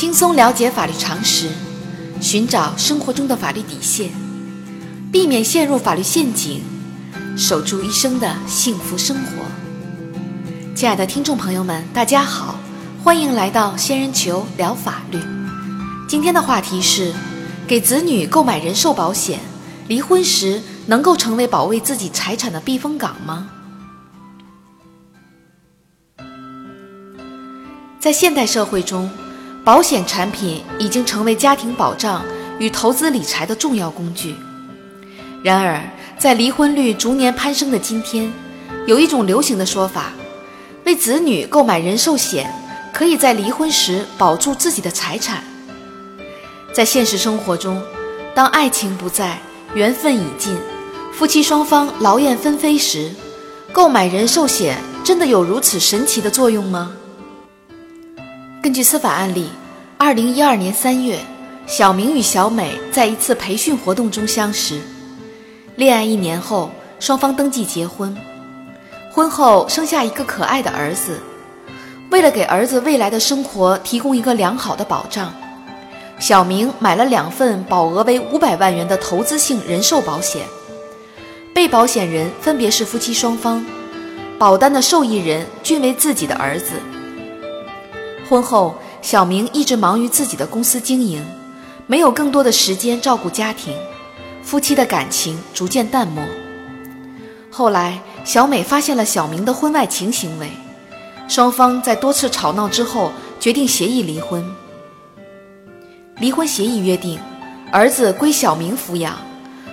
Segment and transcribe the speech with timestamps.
[0.00, 1.50] 轻松了解法律常识，
[2.22, 4.10] 寻找生活中的法律底线，
[5.12, 6.62] 避免陷入法律陷阱，
[7.36, 9.44] 守住一生的幸福生活。
[10.74, 12.58] 亲爱的听众朋友们，大家好，
[13.04, 15.18] 欢迎来到仙人球聊法律。
[16.08, 17.12] 今天的话题是：
[17.68, 19.38] 给子女购买人寿保险，
[19.86, 23.50] 离婚时能够成为保卫自己财产的避风港吗？
[28.00, 29.10] 在现代社会中，
[29.62, 32.24] 保险产品已经成为家庭保障
[32.58, 34.34] 与投资理财的重要工具。
[35.42, 35.80] 然而，
[36.18, 38.32] 在离婚率逐年攀升的今天，
[38.86, 40.12] 有一种流行的说法：
[40.84, 42.52] 为子女购买人寿险，
[42.92, 45.44] 可以在离婚时保住自己的财产。
[46.72, 47.82] 在现实生活中，
[48.34, 49.38] 当爱情不在，
[49.74, 50.56] 缘分已尽，
[51.12, 53.10] 夫妻双方劳燕分飞时，
[53.72, 56.92] 购买人寿险真的有如此神奇的作用吗？
[58.62, 59.48] 根据司法案例，
[59.96, 61.18] 二零一二年三月，
[61.66, 64.78] 小明与小美在一次培训活动中相识，
[65.76, 68.14] 恋爱一年后，双方登记结婚，
[69.10, 71.18] 婚后生下一个可爱的儿子。
[72.10, 75.32] 为了给儿子未来的生活提供一个良好的保障，
[76.18, 80.42] 小明买了两份保额为五百万元的投资性人寿保险，
[81.54, 83.64] 被保险人分别是夫妻双方，
[84.38, 86.72] 保单的受益人均为自己的儿子。
[88.30, 91.20] 婚后，小明一直忙于自己的公司经营，
[91.88, 93.76] 没有更多的时间照顾家庭，
[94.40, 96.22] 夫妻的感情逐渐淡漠。
[97.50, 100.48] 后来，小美发现了小明的婚外情行为，
[101.26, 104.48] 双方在多次吵闹之后决定协议离婚。
[106.18, 107.18] 离婚协议约定，
[107.72, 109.18] 儿子归小明抚养，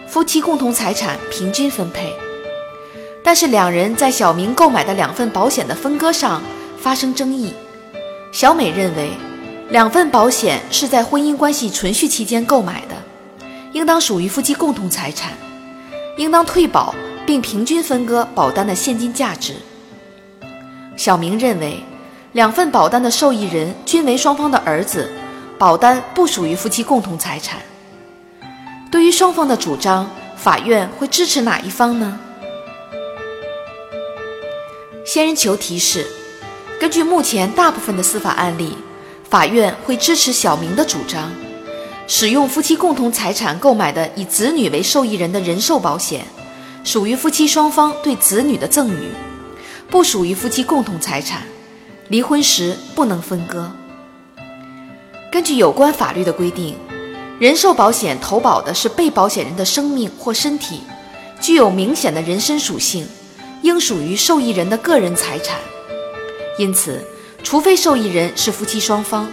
[0.07, 2.11] 夫妻共同财产平均分配。
[3.23, 6.41] 但是，两人在小明购买的两份保险的分割上
[6.79, 7.53] 发生争议。
[8.31, 9.11] 小美认为，
[9.69, 12.95] 两份保险是在婚姻关系存续期间购买的，
[13.71, 15.31] 应当属于夫妻共同财产，
[16.17, 16.93] 应当退保
[17.25, 19.55] 并平均分割保单的现金价值。
[20.95, 21.79] 小明认为，
[22.33, 25.11] 两份保单的受益人均为双方的儿子，
[25.57, 27.59] 保单不属于夫妻共同财产。
[28.91, 32.19] 对于双方的主张，法院会支持哪一方呢？
[35.05, 36.05] 仙人球提示。
[36.79, 38.77] 根据目前大部分的司法案例，
[39.27, 41.31] 法院会支持小明的主张，
[42.07, 46.25] 使用夫妻共同财产购买的以子女为受益人的人寿保险，
[46.83, 49.09] 属于夫妻双方对子女的赠与，
[49.89, 51.41] 不属于夫妻共同财产，
[52.09, 53.71] 离婚时不能分割。
[55.31, 56.75] 根据有关法律的规定，
[57.39, 60.81] 人寿保险投保的是被保险人的生命或身体，
[61.41, 63.07] 具有明显的人身属性，
[63.63, 65.57] 应属于受益人的个人财产。
[66.57, 67.05] 因此，
[67.43, 69.27] 除非受益人是夫妻双方，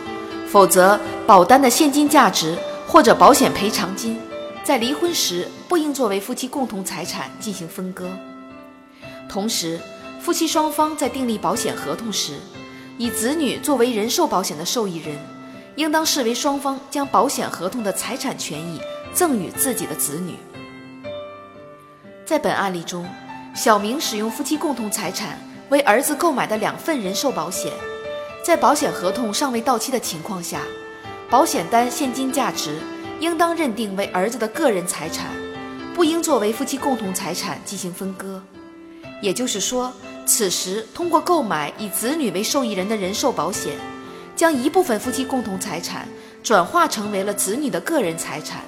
[0.47, 4.19] 否则保单的现金价值或者保险赔偿金，
[4.63, 8.11] 在离婚时不应作为夫妻共同财产进行分割。
[9.27, 9.81] 同时，
[10.21, 12.35] 夫妻双方在订立保险合同时，
[12.99, 15.17] 以子女作为人寿保险的受益人，
[15.77, 18.79] 应当视为双方将保险合同的财产权益
[19.15, 20.37] 赠与自己的子女。
[22.27, 23.09] 在本案例中，
[23.55, 25.39] 小明使用夫妻共同财产。
[25.71, 27.73] 为儿子购买的两份人寿保险，
[28.45, 30.61] 在保险合同尚未到期的情况下，
[31.31, 32.79] 保险单现金价值
[33.19, 35.27] 应当认定为儿子的个人财产，
[35.95, 38.43] 不应作为夫妻共同财产进行分割。
[39.23, 39.91] 也就是说，
[40.27, 43.73] 此时通过购买以子女为受益人的人寿保险，
[44.37, 46.07] 将一部分夫妻共同财产
[46.43, 48.61] 转化成为了子女的个人财产，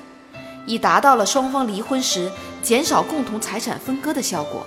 [0.64, 2.30] 以达到了双方离婚时
[2.62, 4.66] 减少共同财产分割的效果。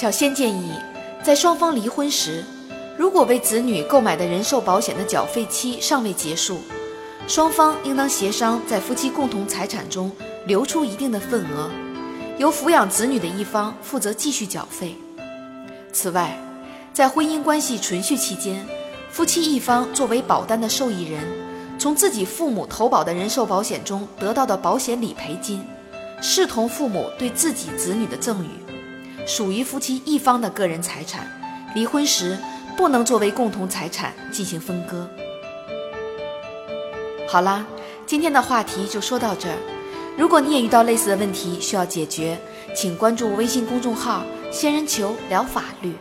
[0.00, 0.72] 小仙建议，
[1.22, 2.42] 在双方离婚时，
[2.96, 6.56] 如果为子女购买的人寿保险的缴费期尚未结束，
[7.28, 10.10] 双方应当协商在夫妻共同财产中
[10.46, 11.70] 留出一定的份额，
[12.38, 14.96] 由抚养子女的一方负责继续缴费。
[15.92, 16.34] 此外，
[16.94, 18.66] 在婚姻关系存续期间，
[19.10, 21.22] 夫妻一方作为保单的受益人，
[21.78, 25.62] 从自己父母投保的人寿保险中得到的保险理赔金，
[26.22, 28.48] 视同父母对自己子女的赠与。
[29.30, 31.24] 属于夫妻一方的个人财产，
[31.72, 32.36] 离婚时
[32.76, 35.08] 不能作为共同财产进行分割。
[37.28, 37.64] 好啦，
[38.04, 39.54] 今天的话题就说到这儿。
[40.18, 42.36] 如果你也遇到类似的问题需要解决，
[42.74, 45.94] 请关注微信公众号“仙人球聊法律”。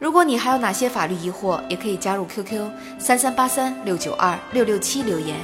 [0.00, 5.36] 如果你还有哪些法律疑惑，也可以加入 QQ 三三八三六九二六六七留言，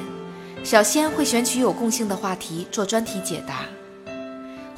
[0.65, 3.67] 小仙会选取有共性的话题做专题解答。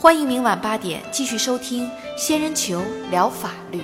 [0.03, 2.83] 欢迎明晚八点继续收听《仙人球
[3.13, 3.79] 聊法律》。